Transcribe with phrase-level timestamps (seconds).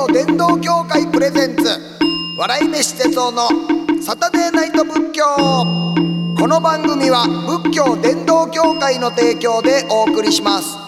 [0.00, 1.62] 教伝道協会プレゼンツ。
[2.38, 3.48] 笑い飯哲夫の
[4.00, 5.24] サタデーナイト仏教。
[6.38, 10.78] この番組は仏教伝道協会の提供でお送りします。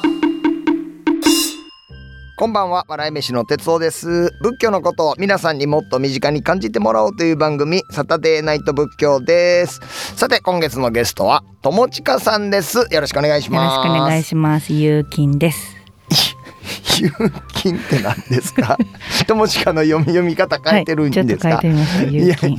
[2.38, 4.30] こんばんは笑い飯の哲夫です。
[4.40, 9.80] 仏教のことを皆さんにもっと身近に感じてもらおうという番組サタデーナイト仏教です。
[10.16, 12.86] さて今月のゲストは友近さんです。
[12.90, 14.72] よろしくお願いしよろますしくお願いします。
[14.72, 15.76] ゆうきんです。
[17.00, 17.10] 有
[17.55, 18.78] 金って何ですか？
[19.27, 22.10] 友近の読み読み方変えてるんはい、ちょっですか、と変えてみました。
[22.10, 22.59] ゆうきん。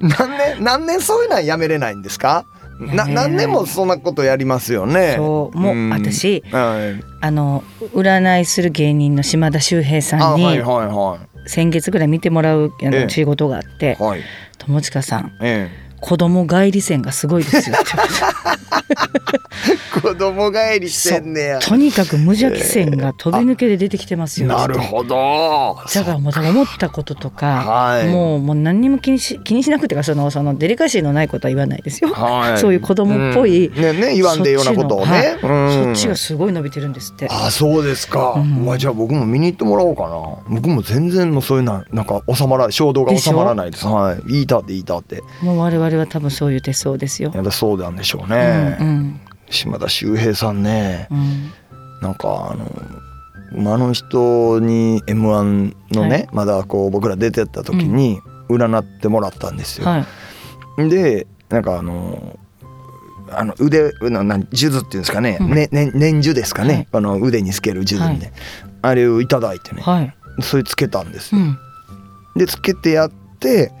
[0.00, 2.44] 何年何年そういうのはやめれないんですか？
[2.78, 5.14] な何年もそんなことやりますよね。
[5.16, 5.58] そう。
[5.58, 13.02] もう私はい、あの占いする芸人の島田秀平あさんはいはいには先月ぐらい見てもらうあええ。
[13.04, 14.20] の仕事があっていはい
[14.58, 15.32] 「友近さん。
[15.40, 17.76] え子供帰り線がすごいですよ」
[19.96, 21.58] え、 子供帰りしてんねや。
[21.58, 25.76] とにかく無邪気線が飛び抜けで出てきてますよ」なるほど。
[25.92, 28.08] だからもう思ったこととか、はい。
[28.08, 32.12] もうもう何にも気にし気にしなくてかそのそのデリカシーのないことは言わないですよ。
[32.12, 32.58] はい。
[32.58, 33.82] そういう子供っぽいうん。
[33.82, 35.38] ねね言わんでようなことをね。
[35.40, 35.86] そっはい。
[35.86, 35.94] うん。
[35.96, 37.28] そっちがすごい伸びてるんですって。
[37.30, 38.64] あそうですか、うん。
[38.64, 40.08] うわじゃあ僕も見に行ってもらおうか
[40.48, 40.56] な。
[40.60, 43.86] 僕も全然もうそういうななんか収まら衝動が収まらないです。
[43.86, 44.22] はい。
[44.26, 45.22] 言いたって言いたって。
[45.42, 47.30] もう我々は多分そういう手相ですよ。
[47.34, 49.20] やっぱそうなんでしょううんね、うん。
[49.50, 51.08] 島田秀平さんね。
[51.10, 51.52] うん。
[52.02, 56.28] なんかあのあの人に m 1のね、はい。
[56.32, 59.86] まだこう僕ら出てった時に占ってもらったんですよ。
[59.86, 60.04] は
[60.78, 60.88] い。
[60.88, 62.38] でなんかあの
[63.30, 65.50] あの腕ななん数珠っていうんですかね、うん。
[65.54, 66.88] ねね念珠ですかね、はい。
[66.92, 68.32] あの腕につける数珠ね、
[68.82, 70.14] あれをいただいてね、はい。
[70.42, 71.40] それつけたんですよ。
[71.40, 71.58] うん。
[72.36, 73.72] でつけてやって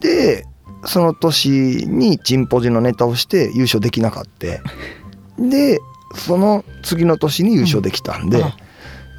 [0.00, 0.44] で
[0.86, 4.60] その年にチンポジのネタをして優勝できなかって。
[5.38, 5.80] で
[6.14, 8.56] その次の年に優勝できたんで、あ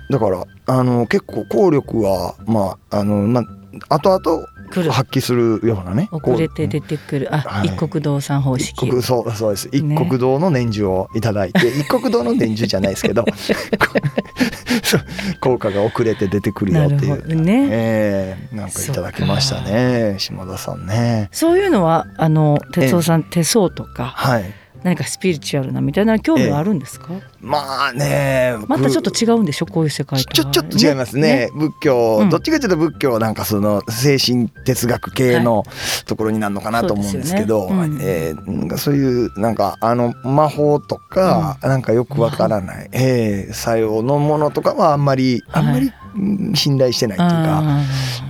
[0.09, 3.41] だからあの結構効力はまああのま
[3.89, 4.47] あ後々。
[4.91, 7.33] 発揮するようなね遅れて出てくる。
[7.33, 7.67] あ、はい。
[7.67, 8.89] 一国堂さん方一式。
[8.89, 9.69] 国そうそうです。
[9.71, 13.25] 一ね国堂の年中をいただいて、 一国堂の年中じゃないですけど
[15.39, 17.67] 効果が遅れて出てくるよっていうね。
[17.71, 21.29] ええなんかいただきましたね島田さんね。
[21.31, 24.53] そういうのはあの哲夫さん手相とかはい
[24.87, 27.09] 何かスピリチュアルなみたいな興味はあるんですか？
[27.41, 28.55] まあね。
[28.67, 29.65] またちょっと僕違うんでしょ？
[29.65, 30.33] こういう世界とは。
[30.33, 31.49] ちょちょっと違いますね。
[31.53, 32.29] 仏教、うん。
[32.29, 35.65] どっちかというと仏教なんかその精神哲学系の
[36.05, 37.95] ところになるのかなと思うんですけど、そうですよね。
[37.95, 38.01] うん。
[38.01, 45.63] えーそういうなんかあの魔法とか、なんかよくわからない、えー作用のものとかはあんまり、はい。
[45.65, 47.61] あんまりうん信頼してないっていうか。
[47.61, 47.83] あ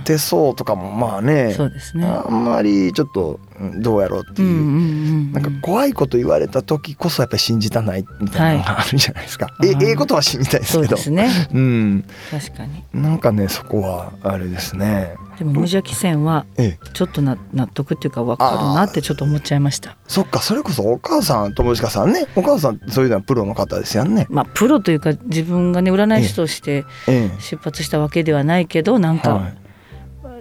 [0.04, 2.06] 手相とかもまああねそうですね。
[2.06, 5.32] あんまりちょっとうんどうやろうっていう。
[5.32, 9.48] なんか怖いこと言われた時こそやっぱり信じたないみたいなのがあるじゃないですか。
[9.62, 10.84] えはいええことは信じたいですけど。
[10.84, 11.30] そうですね。
[11.52, 12.04] うん。
[12.30, 12.84] 確かに。
[12.92, 15.16] なんかねそこはあれですね。
[15.38, 16.90] でも無邪気線はええ。
[16.92, 19.96] ちょっとな納得っていうか分かるなってちょっと思っちゃいました。
[20.06, 24.26] そっかそれこそお母さん友近さんねお母さんそういうのはプロの方ですよね。
[24.30, 27.40] まあプロというか自分がね占い師としてええ。
[27.40, 29.67] 出発したわけではないけどなんかはい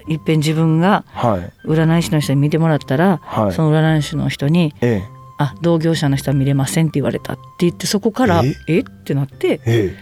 [0.08, 3.52] いっぺん自分がはい占い師の人に見てもらったらはい。
[3.52, 9.96] その占い師の人にええ「あ同業者の人は見れません」って言われたって言ってそこからえ「えっ?」てなってえ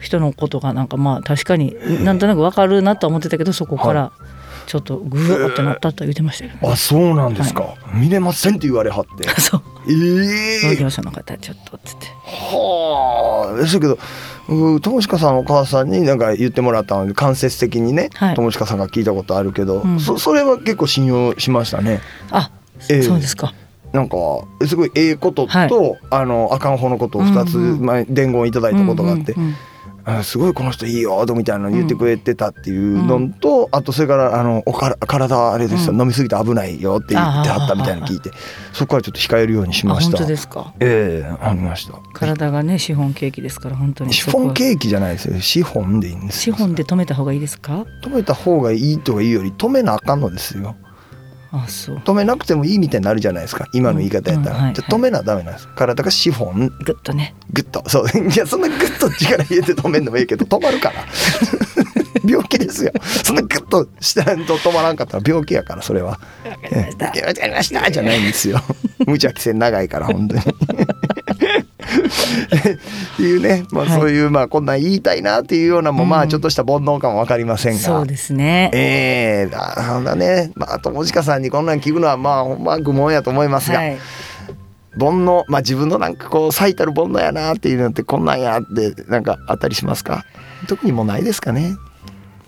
[0.00, 4.12] 人のことがなんかまあ確かになんとなく分かるなとは思ってたけどそこから
[4.66, 6.66] ちょっっとグワーってなったと言ってましたよ、え。
[6.68, 7.74] あそうなんですか。
[7.92, 9.28] 見れませんって言われはって。
[9.40, 13.56] そうええ同業者の方ちょっとっつってはあ。
[13.60, 13.98] ですけど。
[14.50, 18.34] う友近さんのお母さんになんか言ってもらったので間接的にね、はい。
[18.34, 20.00] 友近さんが聞いたことあるけど、うん。
[20.00, 22.00] そそれは結構信用しましたね。
[22.30, 22.50] あ、
[22.90, 23.02] ええ。
[23.02, 23.54] そうですか。
[23.92, 24.16] なんか
[24.66, 25.70] すごいええことと、はい。
[26.10, 29.56] あのあかん方のことを2つ、前伝言いただいたことがあって、うんうんうん
[30.18, 36.00] あすごいこの人いいよみたいなの言ってくれてたっていうのと、あとそれからあのおから体あれですよ、うん。
[36.00, 38.30] 飲みすぎて危ないよって言ってはったみたいなの聞いて
[38.72, 40.16] そこからちょっと控えるようにしあました。
[40.16, 40.74] 本当ですか？
[40.80, 41.94] ええありました。
[42.14, 44.12] 体がねシフォンケーキですから本当に。
[44.12, 45.40] シフォンケーキじゃないですよ。
[45.40, 47.84] シフォンでいいんですよシフォンで止めた方がいいですか？
[48.02, 50.76] 止めた方がいいとか言うより止めなあかんのですよ
[51.52, 53.66] 止めなくてもいいみたいになるじゃないですか。
[53.72, 54.74] 今の言い方やったら、うんうんはい。
[54.74, 55.68] じゃあ止めなダメなんです。
[55.74, 57.34] 体がシフォングッとね。
[57.52, 57.88] グッと。
[57.88, 58.04] そう。
[58.06, 61.04] いやそんなグッと力入れて止めんのもいいけど止まるから
[62.24, 62.92] 病気ですよ。
[63.24, 65.18] そんなグッとしたらと止まらんかった。
[65.18, 66.10] ら病気やからそれは。
[66.10, 66.22] わか
[66.70, 67.06] りました。
[67.06, 67.90] ええわかりました。
[67.90, 68.60] じゃないんですよ。
[69.06, 70.40] 無邪気線長いから本当に。
[70.40, 70.44] っ
[73.16, 74.00] ていうね、まあ、はい。
[74.00, 76.22] そういう、まあこんなん言いたいなっていうようなも、まうん。
[76.24, 77.78] あちょっとした煩悩感は分かりませんが。
[77.80, 78.70] そうですね。
[78.72, 80.52] ええだだね。
[80.54, 83.98] まあ友近さんにこんなん聞くのはまあほんま愚問やと思いますが、はい。
[84.98, 90.24] 煩悩まあ自分のなんかこう最たる煩悩やなっていうのってこんなんやってなんかあったりしますか？
[90.68, 91.74] 特にもうないですかね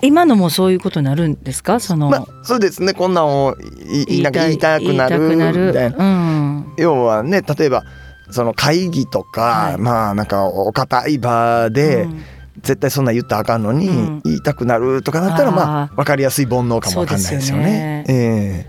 [0.02, 1.81] 今のもそういうことになるんですか？
[1.81, 2.93] その、まあそうですね。
[2.93, 3.56] こんなんを
[3.88, 4.19] いい言
[4.52, 5.50] いたくなるみたいな。
[5.52, 5.94] る。
[5.96, 6.75] うん。
[6.76, 7.84] 要はね例えば
[8.31, 9.78] その会議とか、はい。
[9.78, 12.25] まあなんかお堅い場で、うん。
[12.62, 14.20] 絶対そんな言ったらあかんのに、うん。
[14.25, 18.04] 言いたくなるとかだったらまあ分かりやすい煩悩かも分かんないですよね。
[18.08, 18.66] え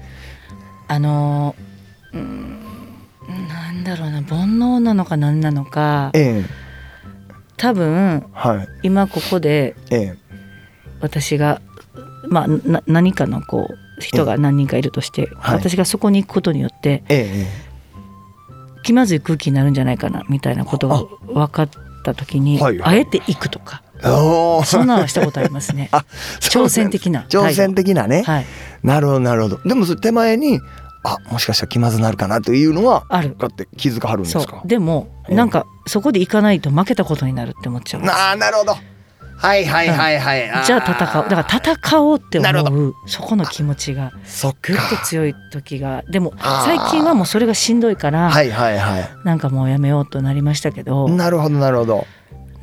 [0.88, 1.56] あの
[2.14, 2.60] うん
[3.50, 6.12] なんだろうな煩悩なのか何なのか。
[6.14, 6.46] えええ。
[7.58, 8.68] 多分はい。
[8.84, 10.18] 今ここでええ
[11.04, 11.62] 私が
[12.30, 15.56] まあな何かのこう人が何人かいるとして、はい。
[15.58, 17.48] 私がそこに行くことによってええ
[18.84, 21.04] 気まずい空気になるんじゃないかなみたいなことが
[21.34, 21.70] 分かっ
[22.04, 25.90] た時に、あえて行くとかそんなのはしたことありますね。
[25.94, 26.06] あ
[26.40, 28.46] 挑戦的な挑戦的なね、はい、
[28.84, 29.60] なるほどなるほど。
[29.64, 30.60] でも手前に
[31.04, 33.36] あもしかしたら気まずなるかなというのはある。
[33.38, 34.62] だって気づかはるんでそすか？
[34.64, 34.68] う。
[34.68, 38.04] でもええなんかそこで行かないと負けたことになるって思っちゃう。
[38.06, 38.76] ああなるほど
[39.44, 41.30] はいはいはいはい、じゃあ戦おう。
[41.30, 42.96] だから戦おうって思う。
[43.08, 44.14] そこの気持ちが。
[44.24, 46.02] そっぐっとか強い時が。
[46.10, 52.08] でも最近はもうそれがしんどいから、はいはいはなんかもうやめようとなりましたけどいなるほどなるほど。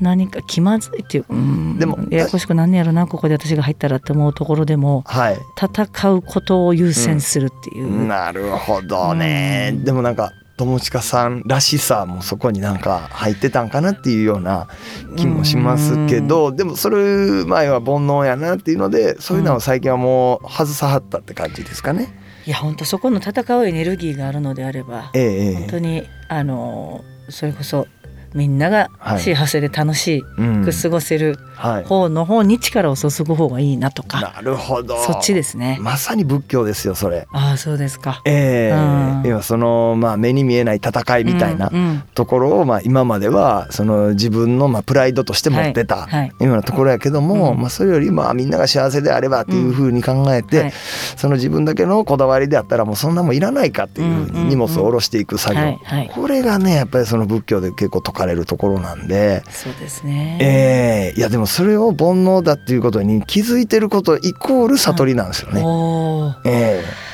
[0.01, 1.79] 何か気まずいっていううん。
[1.79, 5.39] でもややこしくなんねやろなここで私が入ったらって思うところでもはい。
[5.63, 9.85] 戦うことを優先するっていう、なるほどね、うん。
[9.85, 14.69] でもなんか友近さんらしさもそこになんか入ってたんかなっていうような
[15.17, 22.09] 気もしますけど、でもそれ前は煩悩やなっていうのでそういうのは最近はもう外さはったって感じですかね。
[22.47, 27.87] いや本当そこの戦うエネルギーがあるのであればえええ本当にあのそれこそ
[28.35, 30.23] みんながはい幸せで楽し
[30.65, 34.97] く過ごせるはい、方の方に力を注ぐ方がいいなとか、なるほど。
[35.05, 35.77] そっちですね。
[35.83, 37.29] まさに仏教ですよそれ。
[37.33, 38.23] ああそうですか。
[38.25, 38.75] ええ。
[38.75, 39.29] うん。
[39.29, 41.71] 要はその、まあ、目に見えない戦いみたいな
[42.15, 46.11] ところを、まあ、今まではその自分のまあプライドとして持ってたはい。
[46.11, 46.45] はい。
[46.47, 47.61] ようなところやけども、うん。
[47.61, 50.73] まあ、それよりまあみんなが幸せであればっていうふうに考えて、はい。
[51.17, 55.79] その自分だけのこだわりであったらもうそんなもんいらないかっていうふうに荷物を下ろしていく作業、
[56.15, 59.43] これがねやっぱりその仏教で結構説かれるところなんで。
[59.51, 60.39] そうですね。
[60.41, 65.63] ええいやでもそれを煩悩だっていうことに気づいてることイコール悟りなんですよね。
[65.63, 66.35] おお。
[66.45, 67.11] ええ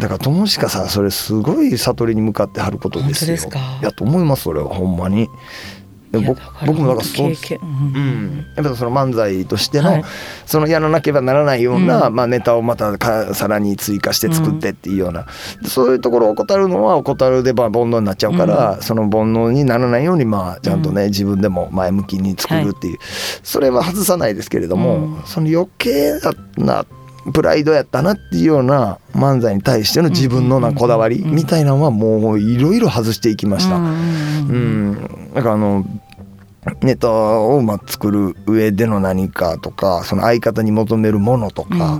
[0.00, 3.36] だから友近さんそれすごい悟りに向かってはることですよ。
[3.36, 3.78] 本当ですか？
[3.82, 5.28] いやと思いますそれはほんまに。
[6.12, 6.18] で
[6.66, 10.04] 僕もだからそうやっぱその漫才としての、はい。
[10.44, 12.14] そのやらなければならないような、うん。
[12.14, 15.26] まあ、ネタをまたかさらに追加して作ってっていうような、
[15.64, 22.98] そういうところを怠るのは怠るでまあ煩悩になっちゃうから、その煩悩にならないようにまあちゃんとね、自分でも前向きに作るっていう、
[23.42, 25.22] それは外さないですけれども、うん。
[25.24, 26.12] その余計
[26.58, 26.84] な
[27.32, 33.76] プライドやったなっていうような漫才に対しての自分のなこだわりみたいなのはもういろいろ外していきました。
[33.76, 34.92] うん
[35.34, 35.84] なんかあの
[36.80, 41.98] ネタをまあ作る上での何かとかその相方に求めるものとか、うん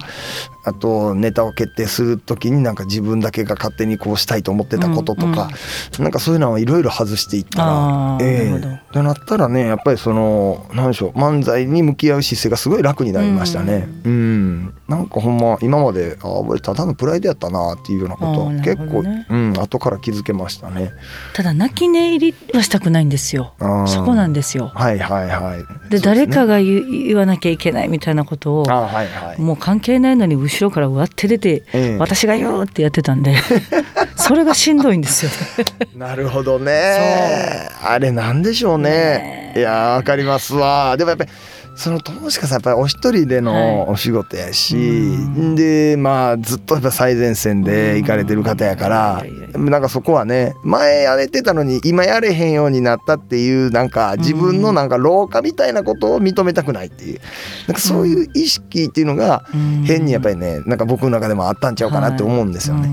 [0.65, 5.51] あとネタを決定する時になんか自分だけが勝手にこうしたいと思ってたこととか、
[5.99, 13.89] なんかそういうのをいろいろ外していったらええなるほどとなったらねやっぱりその何でしょう漫才に向き合う姿勢がすごい楽になりましたね。
[14.05, 20.93] うん、なんかほんま今まであ俺ただのプライドやったなっていうようなことあーな結構、うん後から気づけましたね。
[21.35, 23.55] ただ泣き寝入りはしたくないんですよ。
[23.87, 24.71] そこなんですよ。
[24.75, 25.91] はいはいはい。
[25.91, 29.41] でね誰かが言わなきゃいけないみたいなことをあはいはい。
[29.41, 33.37] もう関係ないのに後ろから割って出てええ私が言うってやってたんで
[34.17, 35.31] それがしんどいんですよ。
[35.97, 37.69] なるほどね。
[37.83, 38.91] あれなんでしょうね。
[38.91, 40.97] ねいやーわかりますわ。
[40.97, 41.31] でもやっぱり
[41.75, 57.21] その友近さんやっぱりお一人でのお仕事やし、うんでまあずっとやっぱ最前線で行かれてる方やからうんなんかそこはね前やれてたのに今やれへんようになったっていうなんか自分のなんか老化みたいなことを認めたくないっていう。
[57.67, 59.45] なんかそういう意識っていうのが
[59.85, 62.91] 変にやっぱりねなんか僕の中でもあったんちゃうかなって思うんですよね。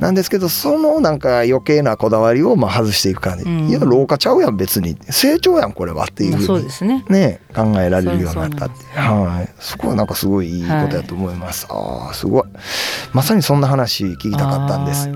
[0.00, 3.68] なんですけどそのなんか余計なこだわりをまあ外していく感じ、うん。
[3.68, 4.96] いや老化ちゃうやん別に。
[5.10, 7.04] 成長やんこれはっていうふうにね。
[7.08, 12.42] ね考えられるようになったってはい、そこはなんかすごいいいことやと思います、ああすごい。
[13.12, 15.08] まさにそんな話聞きたかったんです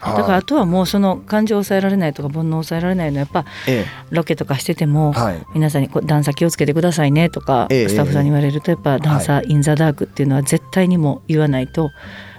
[0.00, 5.46] だからあとはもうその感情を抑えられないとか煩悩を抑えられないのはやっぱえロケとかしててもえはい。
[5.54, 7.88] 皆さんにこう段差気をつけてくださいねとかええ。
[7.88, 11.90] スタッフさんに言われるとやっぱ段差インザダークっていうのは絶対にも言わないと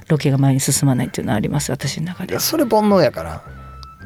[0.08, 2.40] ロケが前に進まないっていうのはあります私の中で。
[2.40, 3.42] それ煩悩やから。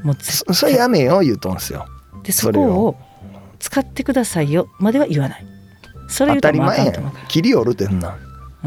[0.04, 1.86] もう絶そそれやめよう言うとんすよ。
[2.24, 2.96] でそこを
[3.60, 5.46] 使ってくださいよまでは言わない。
[6.08, 7.28] それ言うともうあかんと思うかん。
[7.28, 8.18] 切り折るってんな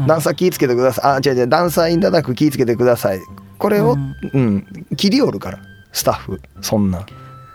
[0.07, 1.29] 段差気ぃつけてください。
[1.29, 1.47] あ違う違う。
[1.49, 3.19] 段差いただく気ぃつけてください
[3.57, 4.15] これを、うん。
[4.33, 5.59] うん切り折るから
[5.91, 7.05] スタッフそんな。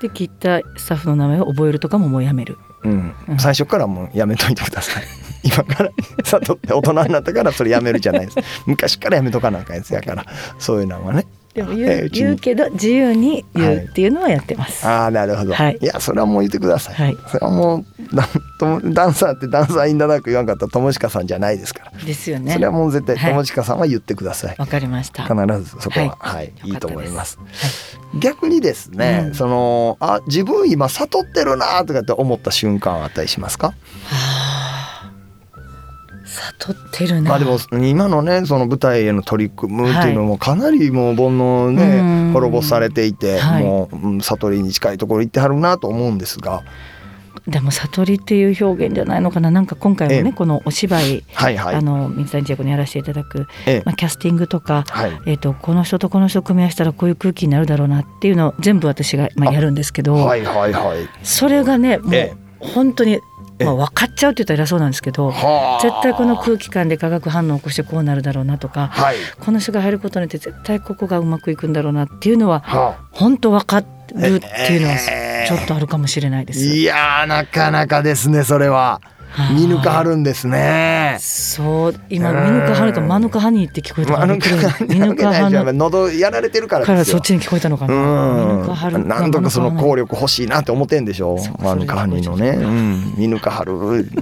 [0.01, 2.59] で切ったスタッフの名前を覚えるとかももうやめる。
[2.83, 3.15] うん。
[3.29, 3.39] うん。
[3.39, 5.05] 最初からもうやめといてください。
[5.45, 5.91] 今から
[6.25, 8.39] 悟って大人になったからそれやめるじゃないです。
[8.67, 10.25] 昔からやめとかなあかんやつやから。
[10.59, 15.79] そういうのはねでも言う,、えー言うけど自由に言うっていうのはやってます、ああなるほど、はい。
[15.83, 17.17] い、やそれはもう言ってください、はい。
[17.29, 17.85] それはもう
[18.17, 18.29] ダン
[18.59, 22.55] ともダンサーってダンサーインダダーク言わんかったら友近さんじゃないですから、ですよね。
[22.55, 23.33] それはもう絶対はい。
[23.33, 25.25] 友近さんは言ってください、わかりました。
[25.25, 26.17] 必ずそこは。
[26.19, 27.39] はい、い、いと思います。
[28.19, 29.35] 逆にですね、うん。
[29.35, 33.69] そのあ自分今悟ってるなとかって思った瞬間はあったりしますか？
[33.69, 33.75] は
[34.11, 34.32] あ
[36.33, 37.31] 悟ってるな。
[37.31, 43.65] まあでも今のねその舞台への取り組むっていうのもかなりもう煩悩ね、うん滅ぼされていて、はい。
[43.65, 46.63] もう、うん悟りに近いところ行ってはるなと思うんですが。
[47.47, 49.51] でも悟りっていう表現じゃないのかな。
[49.51, 50.33] なんか今回もね、ええ。
[50.33, 51.75] このお芝居、はいはい。
[51.75, 53.83] あの水谷千恵子にやらせていただく、ええ。
[53.85, 55.11] まあ、キャスティングとか、はい。
[55.27, 61.09] えー、とこの人とこの人組み合わせたらこういう空気になるだろうなっていうのを全部私が、まあ、あやるんですけど、はいはいはい。
[61.25, 63.21] それがねもうえ本当に、ええ
[63.65, 65.83] まあ、分かっちゃうって言ったら偉そうなんですけどはあ。
[65.83, 69.17] 絶対この空気感で化学反応を起こしてこうなるだろうなとかはい。
[69.41, 75.49] この人が入ることによって絶対ここがうまくいくんだろうなっていうのはは本当分かるっていうのはええ。
[75.49, 76.61] ちょっとあるかもしれないです。
[76.61, 79.01] いやーなかなかですねそれは。
[79.01, 79.12] はい
[79.55, 81.17] 見抜かはるんですね。
[81.21, 84.49] そう今うん見抜かはるかマヌカハニーって聞こえたまあのか
[84.81, 87.95] 見抜かはる喉やられてるからからそっちに聞こえたのかな。
[87.95, 89.27] 見抜かはるうん、な。
[89.27, 91.39] んとかその効力欲しいなって思ってんでしょ。
[91.39, 93.73] そうマヌカハニーのね、それでうん、ミヌカハル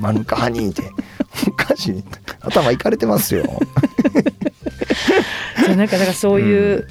[0.01, 0.83] マヌカハニーって。
[1.49, 2.05] おかしい。
[2.41, 3.45] 頭いかれてますよ。
[5.65, 6.87] そうなんかだからそういう、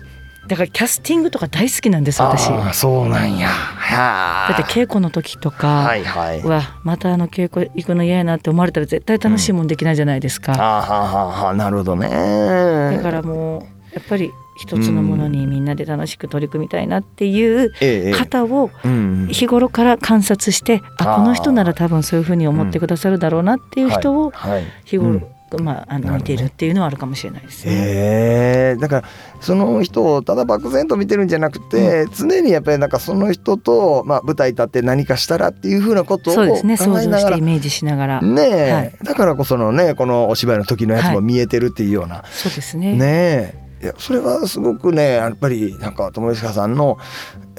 [0.50, 2.50] だからキャスティングとか大好きなんです私。
[2.50, 3.48] ああそうなんや。
[3.48, 6.39] はだって稽古の時とか、はいはい。
[6.41, 10.53] うわまたあの稽古行くの嫌やなって思われたら絶対楽しいもんできないじゃないですか。
[10.53, 12.10] あーはあはあはあなるほどね。
[12.10, 13.62] だからもう
[13.94, 19.27] やっぱり一つのものにみんなで楽しく取り組みたいなっていうええ方をうん。
[19.32, 24.63] 日頃から観察して、あこの人なら多分そういうふうに思ってくださるだろうなっていう人をはいはい。
[24.86, 25.25] 日頃、うん
[25.58, 27.74] まあ、あの見てるっていうのはあるかもしれないですね。
[27.74, 29.08] ええだから
[29.41, 36.77] その人をただ漠然と見てるんじゃなくて、常にやっぱりなんかその人と、まあ、舞台立って何かしたらっていうふうなことを考そうですね。
[36.77, 37.29] 想像えながら。
[37.32, 38.94] してイメージしながら、ねえ、はい。
[39.03, 42.94] だからこそのねこのお芝居の時のやつも見えてるっていうような、そうですね。
[42.94, 43.70] ねえ。
[43.82, 46.98] いやそれはすごくねやっぱりなんか友近さんの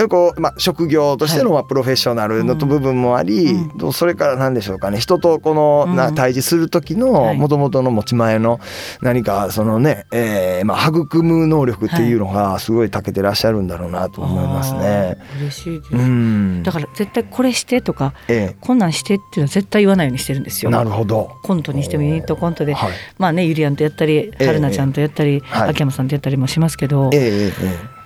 [0.09, 4.99] こう、まあ、職業としてのまあプロフェッショナルのうん部分もあり、うそれから何でしょうかね。
[4.99, 5.97] 人とこの、うん。
[5.97, 8.61] な対峙する時はいのもともとの持ち前の
[9.01, 15.17] 何かそのね、えーまあ、育む能力っていうのがすごい長けてらっしゃるんだろうなと思いますね。
[15.41, 16.63] 嬉しいです、うん。
[16.63, 20.71] だから絶対これしてとかえこんなんしてっていうのは絶対言わないようにしてるんですえ、よ。
[20.71, 21.31] なるほど。
[21.43, 24.47] コントにしてもユニットコントで、はい、まあねゆりやんとやったりええ。
[24.47, 25.71] 春菜ちゃんとやったり、はい。
[25.71, 27.53] 秋山さんとやったりもしますけど、ええええ
[27.97, 28.00] え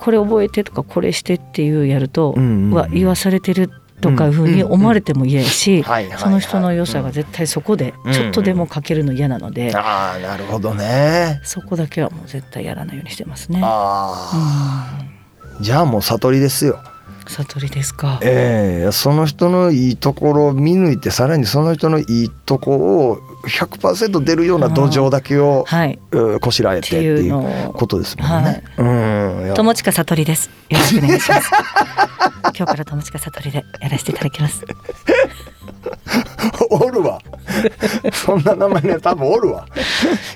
[0.00, 5.84] これ覚えてとかこれしてっていうやると、うんうん言わされてるとかいうふうに思われても嫌やし、
[6.16, 11.40] その人の良さが絶対そこでうんちょっとでも欠けるの嫌なので、えああなるほどね。
[11.44, 13.60] そこだけはもう絶対やらないようにしてますね。
[13.62, 15.04] ああ、
[15.58, 16.80] うんじゃあもう悟りですよ。
[17.26, 18.18] 悟りですか。
[18.22, 25.98] ええその人のいいところを見抜いてさらにその人のいいとこを100%出るような土壌だけを、はい。
[26.12, 28.62] えーこしらえてっていうことですもんね。
[28.78, 30.50] うんいや友近悟りです。
[30.68, 31.50] よろしくお願いします。
[32.42, 34.64] 今日から友近悟りでやらせていただきます。
[36.70, 37.20] おるわ。
[38.12, 39.66] そんな名前のやつ多分おるわ。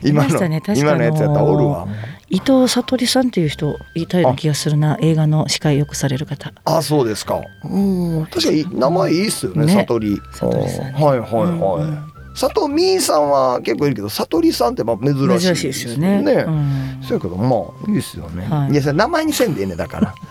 [0.03, 1.87] 今の、ね今のやつやったらおるわ。
[2.31, 4.97] 伊藤悟りさんっていう人いたような気がするな。
[5.01, 6.53] 映画の司会よくされる方。
[6.65, 7.41] あそうですか。
[7.65, 9.67] うん確かに名前いいっすよね。
[9.67, 10.21] ね悟り。
[10.33, 11.51] 悟りさんねはいはいはい。
[11.51, 15.15] うんうん佐藤美さんは結構いるけど悟りさんってまあ珍
[15.57, 16.23] しいですよね。
[16.47, 18.45] うんそうやけどまあいいですよね。
[18.47, 20.15] はいい、や名前にせんでええねだから。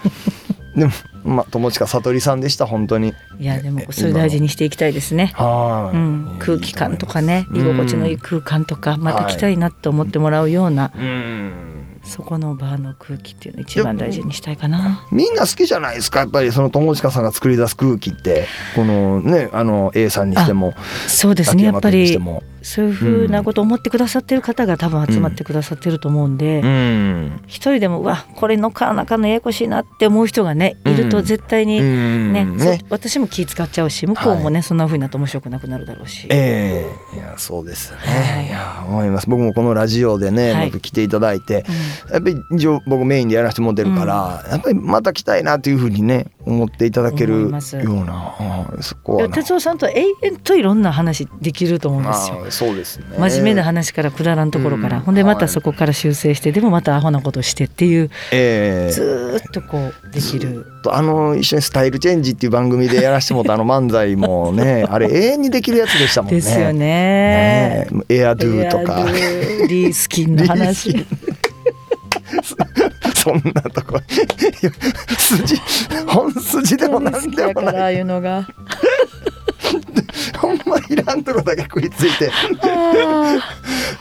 [0.75, 0.91] でも
[1.24, 3.13] まあ友近悟りさんでした本当に。
[3.39, 5.31] いやでもそれ大事にしていきたいですね。
[5.36, 9.53] はい、うん、空気感とかね居心地のいい空間とかまた来たい。
[9.53, 11.73] いなって思ってもらうような、うん。
[12.03, 15.07] そこのバーの空気っていうのを一番大事にしたいかな。
[15.12, 16.19] みんな好きじゃないですか。
[16.19, 18.48] やっぱりその友近さんが作り出す空気って。
[18.75, 20.74] このねあの A さんにしても
[21.07, 21.63] そうですね。
[21.63, 27.41] やっぱりもそういうふうなことを思ってくださってる方が多分集まってくださってると思うんで、うん。
[27.46, 36.27] 一人でもうわこれ乗っからなあかんのややこしいなって思う人がねいると絶対にね,そ、ね私も気使っちゃうし向こうもね、そんなふうになって面白くなくなるだろうし。
[36.29, 37.17] ええ。
[37.17, 38.48] いやそうですね、はい。
[38.48, 39.29] い、や思います。
[39.29, 40.65] 僕もこのラジオでね、はい。
[40.72, 41.65] 僕来ていただいて
[42.10, 42.13] うん。
[42.13, 52.46] やっぱり一応僕メインでやらせてもらってるから、やっぱりまた来たいなというふうにね思っていただけるような、うんそこいは哲夫さんとは永遠といろんな話できると思うんですよ。
[52.53, 53.05] あそうですね。
[53.17, 55.03] 真面目な話からくだらんところから、うん。
[55.03, 58.91] ほんでまたそこから修正してでもまたアホなことしてっていうええ。
[58.91, 60.65] ずーっとこうできる。
[60.83, 66.38] とあの一緒に「スタイルチェンジ」っていう番組でやらせてもらったあの漫才もね あれ永遠にできるやつでしたもんね。
[66.38, 66.74] ですよね。
[66.74, 67.88] ね。
[68.10, 69.05] えエアドゥとか。
[69.67, 71.05] リースキンの話。
[73.15, 74.00] そんなとこ。
[75.17, 75.62] 筋
[76.07, 77.53] 本筋でもなんでもない。
[77.53, 78.48] からああいうのが
[80.44, 82.30] ほんまいらんとこだけ食いついて、
[82.62, 83.38] あ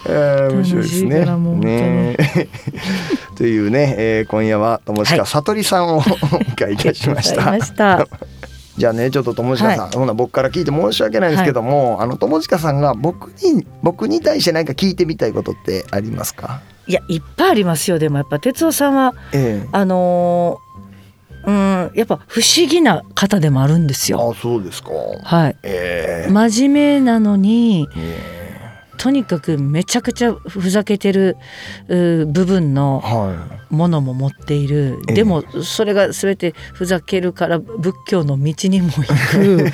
[0.07, 1.25] えー面白いですね。
[1.25, 2.17] ね。
[3.39, 7.33] というね、えー今夜は友近さとりさんをお迎えいたしまし
[7.75, 8.07] た。
[8.79, 16.61] じゃあねちょっと友近さん、ほな僕から聞いて申し訳ないんですけども、あの友近さんが僕に僕に対して何か聞いてみたいことってありますか？
[16.89, 17.99] いやいっぱいありますよ。
[17.99, 19.69] でもやっぱ哲夫さんはええ。
[19.73, 20.72] あのー
[21.47, 24.31] うんやっぱ不思議な方でもあるんですよ。
[24.31, 24.91] あそうですか。
[25.23, 28.43] はいええ真面目なのにえ
[28.99, 31.37] とにかくめちゃくちゃふざけてる
[31.89, 39.67] う部分えのはものも持っているええでもそれが全てふざけるから仏教の道にも行く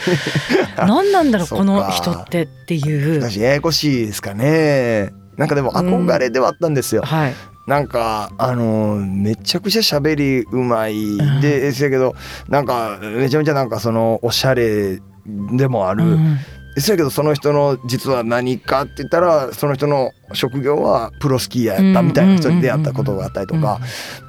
[0.78, 2.80] 何なんだろうこの人ってってい。
[2.80, 5.12] いう私ややこしいですかね。
[5.36, 7.02] なんかでも憧れではあったんですよ。
[7.02, 7.34] はい
[7.68, 11.18] なんかあのめちゃくちゃ喋りうまい。
[11.42, 12.14] でせやけど
[12.48, 16.38] なんかめちゃめちゃなんかそのおしゃれでもある、うん
[16.76, 23.80] せやけどその人の実は何かって言ったらその人の職業はプロスキーヤーやったみたいな人に出会ったことがあったりとか、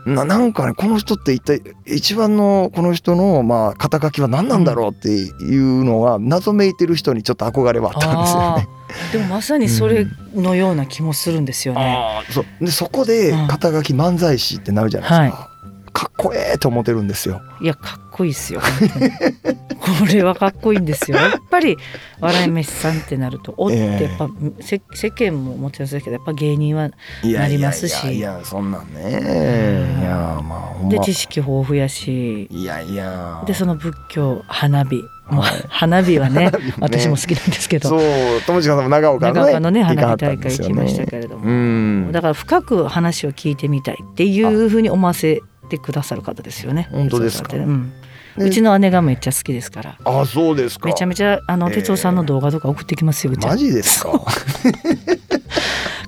[0.05, 8.67] ななんかねこの人って一体一番のこの人のまあ肩書きは何なんだろうっていうのが謎めいてる人にちょっと憧れはあったんですよね。
[9.11, 11.81] でもまさにそれのような気もするんですよね。
[11.81, 12.65] あーそう。
[12.65, 13.47] でそこでうん。
[13.49, 15.49] 肩書き漫才師ってなるじゃないですか、
[15.91, 17.41] かっこええと思ってるんですよ。
[17.61, 18.61] いやかっこいいですよ。
[18.61, 21.17] これはかっこいいんですよ。
[21.17, 21.77] やっぱり
[22.19, 24.03] 笑い飯さんってなるとおってええ。
[24.03, 24.29] やっぱ、
[24.61, 26.89] せ世間ももちろんですけどやっぱ芸人は
[27.23, 28.13] なりますし。
[28.13, 29.19] いやそんなんね。
[29.21, 30.01] うん。
[30.01, 30.89] いやまあま。
[30.89, 32.45] で知識豊富やし。
[32.45, 33.43] いやいや。
[33.45, 35.03] でその仏教花火。
[35.29, 35.63] もうはい。
[35.67, 36.51] 花火はねね。
[36.79, 37.89] 私も好きなんですけど。
[37.89, 37.99] そう
[38.45, 42.11] 友近さんも長岡のね長岡のね花火大会行きましたけれども、うん。
[42.11, 46.87] だから深く話を聞いてみたいっていうふうに思わせてくださる方ですよね。
[46.91, 47.55] 本当ですか？
[47.55, 47.91] うん、
[48.37, 48.45] ね。
[48.45, 49.97] うちの姉がめっちゃ好きですから。
[50.03, 50.87] あそうですか。
[50.87, 53.47] めちゃめちゃあのええ哲夫さんの動画とか送ってきますようち。
[53.47, 54.11] マジですか？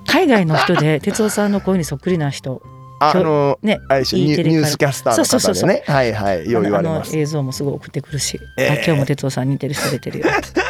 [0.07, 2.61] 海外の人で哲夫さんの声にそっくりな人。
[3.03, 6.51] あのねニュ E ースキャスターのそうそうそう方でねはいはい。
[6.51, 10.25] よう言われあのます映像もすごい送ってくるし、ええあ今日も哲夫さん似てる人出てるよ。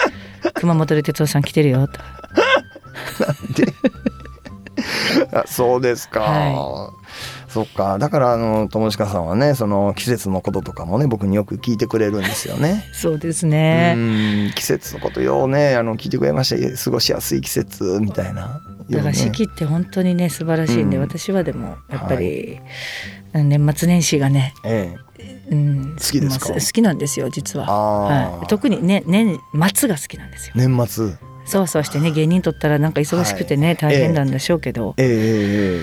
[0.56, 1.90] 熊本で哲夫さん来てるよ。
[1.90, 2.00] と
[5.34, 6.92] あそうですか、は
[7.52, 8.00] そっか。
[8.00, 12.90] だからあの友近さんはねその季節のこととかもね僕によく聞いてくれるんですよね。
[12.94, 13.94] そうですうね
[14.50, 14.54] ん。
[14.56, 16.84] 季節のことようねあの聞いてくれました。
[16.84, 18.62] 過ごしやすい季節みたいな。
[18.90, 21.04] だから四季って本当にね素晴らしいんで、うん。
[21.04, 22.60] 私はでもやっぱり、
[23.34, 26.50] 年末年始がね、ええ、うん、好きですか？
[26.50, 29.40] まあ好きなんですよ実は、はい、特にね年
[29.74, 30.54] 末が好きなんですよ。
[30.56, 31.16] 年末。
[31.46, 33.78] そわそわしてね芸人とったらなんか忙しくてね、はい。
[33.78, 35.80] 大変なんでしょうけど、えええ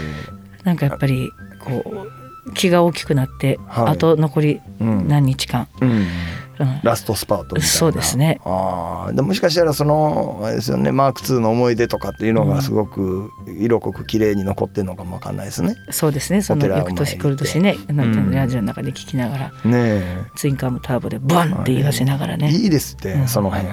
[0.62, 0.64] え。
[0.64, 1.31] なんかやっぱり
[1.68, 2.07] こ
[2.46, 3.87] う気が大きくなって、はい。
[3.88, 5.90] あと残り何日間、うん。
[5.90, 6.81] うん。
[6.83, 7.66] ラストスパートみたいな。
[7.66, 8.40] そうですね。
[8.44, 15.76] ああでもしかしたらそのあれですよねマーク2の思い出とかっていうのがすごく色濃く綺麗に残ってるのかもわかんないですね。
[15.90, 16.42] そうですね。
[16.42, 17.76] その翌年来る年ね。
[17.88, 20.02] なんラジオの中で聞きながら、ね
[20.37, 23.28] ツインカムターボでバンって言わせながらえ、ね、いいですって、うん。
[23.28, 23.68] その辺。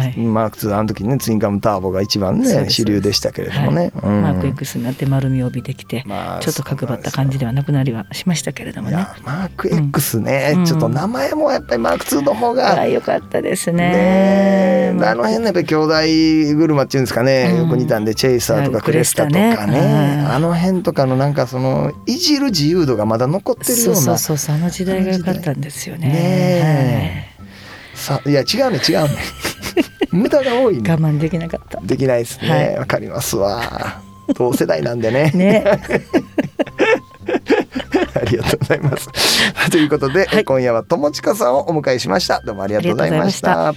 [0.00, 0.16] はい。
[0.18, 3.92] マーク2あの時ねツインカムターボが一番ね主流でしたけれどもね。
[4.02, 4.22] うん。
[4.22, 8.96] マーク X になって丸みを帯びてきて、まあちょっと角張った感じではなくなりはしましたけれどもね。
[9.24, 10.64] マーク X ね、うん。
[10.64, 14.94] ちょっと名前もやっぱりマーク2の方あがあよかったですね。
[15.02, 15.92] あの辺のやっぱり兄弟
[16.58, 17.58] 車っていうんですかね、うん。
[17.58, 20.30] よく似たんでチェイサーとかクレスタとかねねうん。
[20.30, 26.08] あの辺とかのなんかそのいじる自由度がまだ残ってるよそううなそうそうそうあの時代が良かったんですよね。
[26.08, 27.36] ね
[27.94, 29.10] さいや違うね違うね
[30.12, 30.90] 無駄が多いね。
[30.90, 31.80] はい我慢できなかった。
[31.80, 32.48] できないですね。
[32.48, 32.86] わ、はい。
[32.86, 34.02] かりますわ。
[34.34, 35.30] 同世代なんでね。
[35.34, 35.64] ね。
[38.14, 39.08] ありがとうございます。
[39.70, 40.44] ということで、はい。
[40.44, 42.40] 今夜は友近さんをお迎えしました。
[42.44, 43.74] どうもありがとうございました。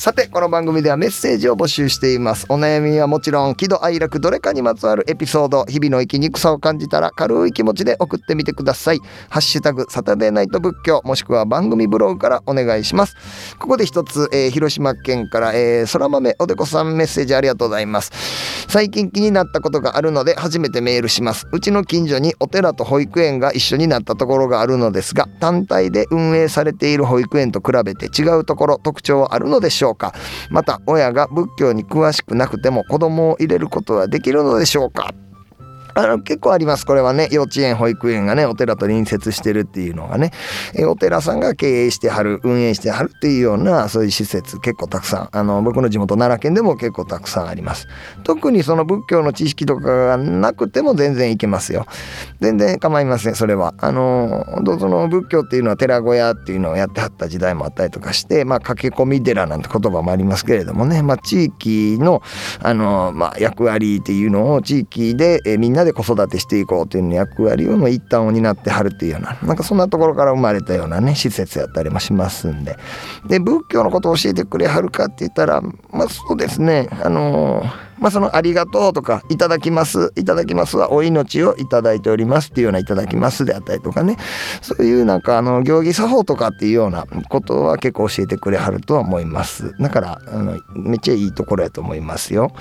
[0.00, 2.46] さてこの番組ではメッセージを募集しています。
[2.48, 8.98] お悩みはもちろん喜怒哀楽どれかにまつわるエピソード日々の生きにくさを感じたら軽い気持ちで送ってみてください。
[9.28, 13.14] ハッシュタグサタデーナイト仏教もしくは番組ブログからお願いします。
[13.58, 18.10] ここで一つ、えー広島県から、えー、空豆おでこさんメッセージありがとうございます。
[18.70, 21.46] 最近気になったことがあるので初めてメールします。
[21.52, 29.89] うちの近所にお寺と保育園が一緒になったところがあるのですが単体で運営されている保育園と比べて違うところ特徴はあるのでしょう。
[29.92, 30.14] うか？
[30.50, 35.12] また親が仏教に詳しくなくても子供を入れることはできるのでしょうか？
[35.94, 36.86] あの結構あります。
[36.86, 40.30] これはね幼稚園保育園がねお寺と隣接してるっていうのがね
[40.74, 45.28] えお寺さんが経営してはる運営してはるっていうようなそういう施設結構たくさん。
[45.32, 47.86] あの僕の地元奈良県でも結構たくさんあります。
[48.24, 51.86] 特にその仏教の知識とかがなくても全然いけますよ。
[52.40, 53.74] 全然構いませんそれは。
[53.78, 61.02] あの本当その仏教っていうのは寺小屋っていうのをやってはった時代もあったりとかしてまあ駆け込み寺なんて言葉もありますけれどもね。
[61.02, 62.22] まあ地域の
[62.62, 72.76] あのまあ役割っていうのを地域でえみんなで子育てしていこうという役割を一端を担ってはるっていうようななんかそんなところから生まれたようなね施設やったりもしますんで。
[73.26, 77.64] で仏教のことを教えてくれはるかって言ったらまあそうですねあの
[78.00, 84.16] まあその「ありがとう」とか「いただきます」「いただきます」はお命をいただいておりますっていうような「いただきます」であったりとかね。
[84.62, 89.74] そういうなんかあの行儀作法とかっていうようなことは結構教えてくれはるとは思います。
[89.78, 92.52] だからあのめっちゃいいところやと思いますよ。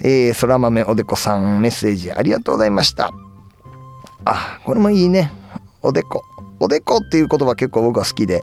[0.00, 3.12] えー、そら豆おでこさんメッセージありがとうございました。
[4.24, 5.32] あこれもいいね。
[5.82, 6.22] おでこ。
[6.60, 8.42] おでこっていう言葉結構僕は好きで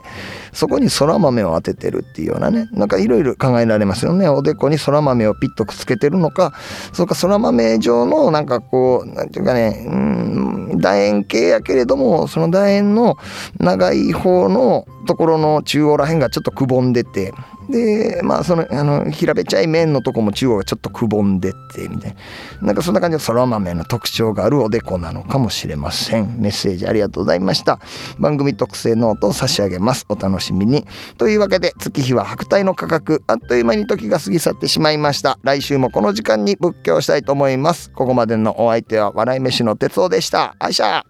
[0.52, 4.28] そこに空豆を当ててるっていうようなねなんかいろいろ考えられますよね。
[4.28, 6.52] おでこに空豆をピッとくっつけてるのか
[6.92, 13.16] そうか空豆状のなんかこうなんていうかねうん楕円形やけれどもその楕円の
[13.58, 17.32] 長い方のところの中央らへんがちょっとくぼんでて
[17.68, 22.16] でまあそのあの平べちゃい面のとこも中央がちょっとくぼんでってみたい
[22.60, 22.68] な。
[22.68, 26.36] なんかそんな感じのそら豆の特徴があるおでこなのかもしれません。
[26.40, 27.78] メッセージありがとうございました。
[28.18, 30.04] 番組特製ノートを差し上げます。
[30.08, 30.86] お楽しみに。
[31.18, 35.38] というわけで月日は白帯の価格あっという間に時が過ぎ去ってしまいました。
[35.42, 37.90] 来週もこの時間に仏教したいと思います。
[37.90, 40.54] ここまでのお相手は笑い飯の哲夫でした。
[40.58, 41.04] あいしゃ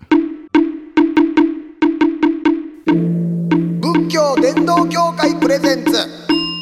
[3.81, 6.34] 仏教伝道協会プレゼンツ。